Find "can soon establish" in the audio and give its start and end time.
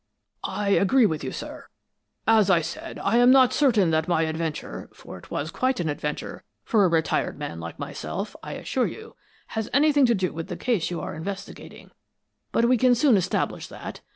12.77-13.67